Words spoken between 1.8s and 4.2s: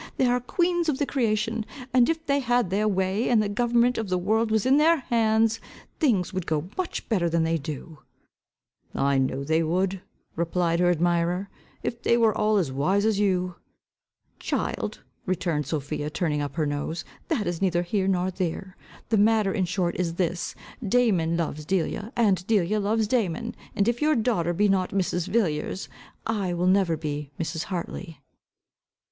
and if they had their way, and the government of the